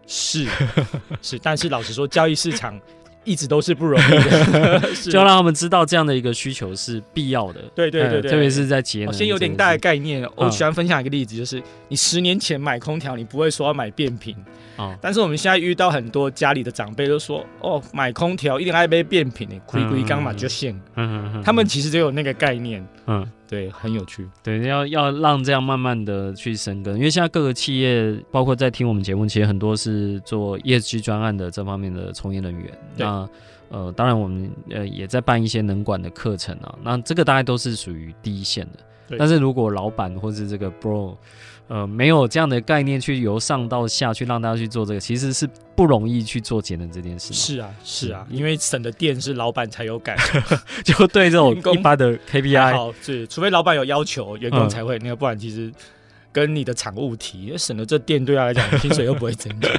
[0.05, 0.45] 是
[1.23, 2.77] 是，但是老实说，教育市场
[3.23, 7.61] 一直都是不容易的， 就要让他们知道这样的一个需求是必要的。
[7.73, 9.13] 对对对对，特别是在节能。
[9.13, 14.35] 先有点大的概念，我喜欢分享一个例子，就是你十年前买空调，你不会说要买变频。
[15.01, 20.73] 但是我们现在遇到很多家里的长辈都说，哦，买空调一定爱被变频的，亏亏刚嘛就限。
[20.95, 22.85] 嗯嗯他们其实就有那个概念。
[23.07, 24.27] 嗯，对，很有趣。
[24.43, 32.65] 对，要要让这样慢慢的去生根，因为现在各个企业，包括在听我们节目，其实很多是做业绩专案的这方面的从业人员。
[32.95, 33.29] 对那
[33.69, 36.75] 呃，当然我们呃也在办一些能管的课程啊。
[36.83, 38.79] 那这个大概都是属于第一线的。
[39.11, 41.15] 对但是如果老板或是这个 bro。
[41.67, 47.33] 呃，没有这样的概念去由上到下去让大家去做这个，其实是不容易去做节能这件事。
[47.33, 50.17] 是啊，是啊，因为省的电是老板才有感，
[50.83, 55.71] 就对这种 一般的 KPI，好是，除非老板有要求，员工才会那个，不然其实
[56.33, 59.69] 跟你的产物提省了这电，对他来讲薪水又不会增加，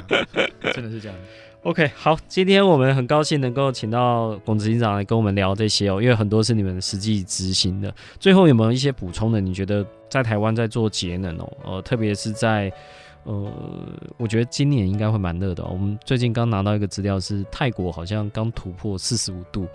[0.73, 1.15] 真的是这样。
[1.63, 7.93] OK，好，今天我们很高兴能够请到龚执行长来跟我们聊这些哦，因为很多是你们实际执行的。
[8.19, 9.39] 最后有没有一些补充的？
[9.39, 12.69] 你觉得在台湾在做节能哦，呃，特别是在
[13.23, 13.49] 呃，
[14.17, 15.69] 我觉得今年应该会蛮热的哦。
[15.71, 19.65] 我们最近刚拿到一个资料，是泰国好像刚突破四十五度，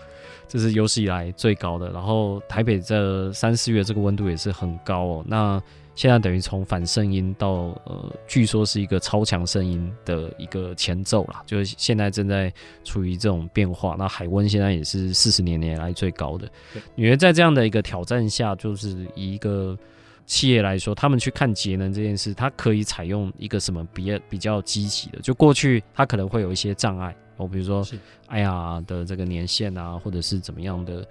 [0.47, 1.91] 这是有史以来最高的。
[1.91, 5.25] 然后台北这三四月这个温度也是很高哦。
[5.27, 5.59] 那
[5.99, 13.97] 现在等于从反声音到呃，据说是一个超强声音的一个前奏啦，就是现在正在处于这种变化。
[13.99, 16.49] 那海温现在也是四十年年来最高的。
[16.95, 19.77] 你觉得在这样的一个挑战下，就是以一个
[20.25, 25.19] 企业来说，他们去看节能这件事，它可以采用一个什么比较比较积极的？
[25.19, 27.85] 就过去它可能会有一些障碍，哦，比如说
[28.29, 31.05] 哎呀的这个年限啊，或者是怎么样的，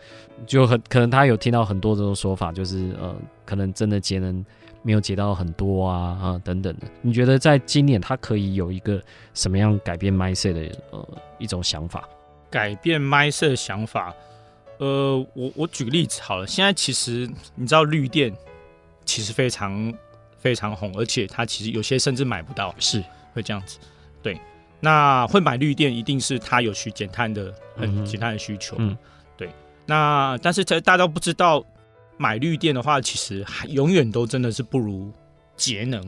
[0.46, 3.14] 就很可能他有听到很多这种说法，就是呃，
[3.46, 4.46] 可能真的节能。
[4.88, 11.06] 没有接到很多啊啊等等的，你觉得在今年他可以有一个什么样改变 mindset 的呃
[11.38, 12.08] 一种想法？
[12.50, 14.16] 改变 mindset 的想法，
[14.78, 18.34] 呃，我我举个例子好了，现在其实你知道绿电
[19.04, 19.94] 其实非常
[20.38, 23.78] 非常红，而且它其实有些甚至买不到，是会这样子。
[24.24, 24.40] 对，
[24.80, 28.98] 那会买绿电一定是它有去减碳的很减碳的需求，嗯，
[29.36, 29.50] 对。
[29.86, 31.62] 那但是大家都不知道。
[32.18, 35.12] 买绿电的话，其实还永远都真的是不如
[35.56, 36.02] 节能，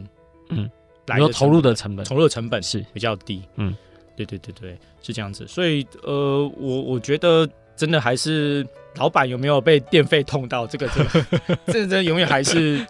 [0.50, 0.70] 嗯，
[1.08, 2.86] 来的投入的成本，投入的成本是。
[2.94, 3.76] 比较低，嗯，
[4.16, 5.48] 对对对对，是这样子。
[5.48, 11.10] 所以呃，我我觉得真的还是老板有没有被电费痛到，这个 这个，
[11.68, 12.86] 这个真的永远还是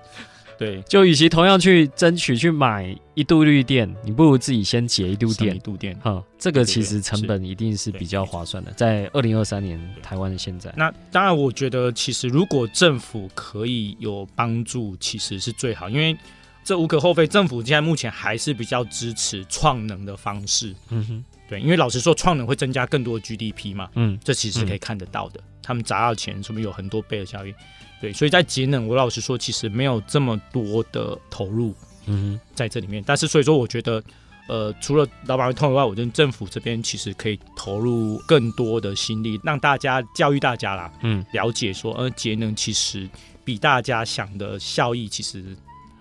[0.59, 5.55] 对，就与其同样去争取去买一度绿电，你不如自己先结一度电。
[5.55, 8.73] 一度电，哈，这个其实成本一定是比较划算的。
[8.73, 16.13] 在二零二三年台湾的现在，那当然，我觉得其实如果政府可以有帮助，其实是最好，因为
[16.61, 20.75] 这无可厚非，政府现在目前还是比较支持创能的方式。
[20.89, 23.89] 嗯哼，对，因为老实说，创能会增加更多的 GDP 嘛。
[23.95, 27.53] 嗯，这其实是可以看得到的，嗯、他们砸到钱，是不是有很多倍的效益？
[28.01, 31.73] 对，所以在节能，我老实说，其实没有这么多的投入，
[32.05, 33.03] 嗯，在这里面。
[33.05, 34.01] 但是，所以说，我觉得，
[34.47, 43.09] 呃，除了老板会痛以外，我觉得政府这边其实可以投入更多的心力，让大家教育大家啦，嗯，了解说，呃，节能其实
[43.43, 45.43] 比大家想的效益其实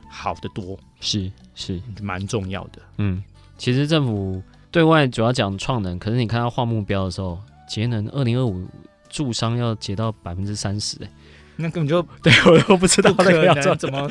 [0.08, 2.80] 好得多，是是蛮重要的。
[2.98, 3.20] 嗯，
[3.56, 4.40] 其实政府
[4.70, 7.36] 对外主要讲创能，可是你看他画目标的时候，
[7.68, 8.68] 节能二零二五
[9.08, 11.10] 住商要节到百分之三十，哎。
[11.60, 14.08] 那根本就对我都不知道那个要做怎么，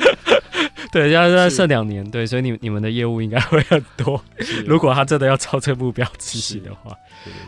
[0.92, 4.22] 对，要再设两年，对，所以你你们的业务应该会很多。
[4.66, 6.94] 如果他真的要朝这个目标执行的话，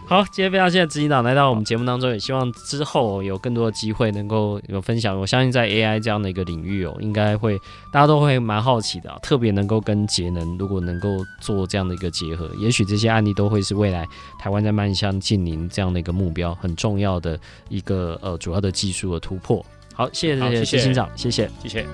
[0.08, 5.18] 好，今天非常谢谢执行长来到我们节目当中，也希望之后有更多的机会能够有分享。
[5.18, 7.58] 我相信在 AI 这样的一个领域哦，应该会
[7.92, 11.08] 大家都会蛮好奇的，特别能够跟节能如果能够
[11.40, 14.06] 做这样的一个结合，也许这些案例都会是未来
[14.38, 17.38] 台湾在迈向近邻这样的一个目标很重要的
[17.68, 19.62] 一个呃主要的技术的突破。
[20.00, 21.86] 好，谢谢谢谢执行长，谢谢谢谢。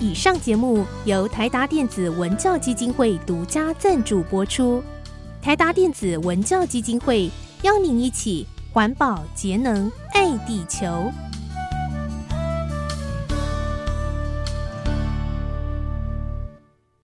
[0.00, 4.80] 以上节目由台达电子文教基金会独家赞助播出。
[5.42, 7.28] 台达电子文教基金会
[7.62, 11.10] 邀您一起环保节能爱地球。